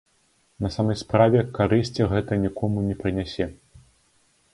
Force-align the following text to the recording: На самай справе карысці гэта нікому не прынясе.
На 0.65 0.69
самай 0.75 0.95
справе 1.01 1.43
карысці 1.57 2.07
гэта 2.13 2.39
нікому 2.47 2.87
не 2.87 2.95
прынясе. 3.03 3.49